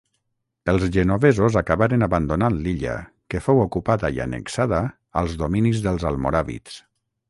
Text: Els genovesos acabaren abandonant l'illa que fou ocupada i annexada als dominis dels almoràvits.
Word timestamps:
Els 0.71 0.85
genovesos 0.95 1.57
acabaren 1.61 2.07
abandonant 2.07 2.57
l'illa 2.65 2.97
que 3.35 3.43
fou 3.49 3.63
ocupada 3.67 4.15
i 4.17 4.21
annexada 4.29 4.85
als 5.23 5.41
dominis 5.45 5.89
dels 5.89 6.13
almoràvits. 6.15 6.87